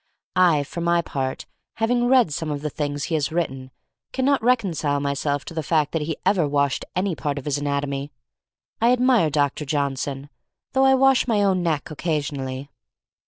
[0.35, 1.45] I, for my part,
[1.75, 3.69] having re^d some of the things he has written,
[4.13, 7.59] can not reconcile myself to the fact that he ever washed any part of his
[7.59, 8.11] anatomy.
[8.81, 9.63] I admire Dr.
[9.63, 10.31] Johnson—
[10.73, 12.71] though I wash my own neck occasionally.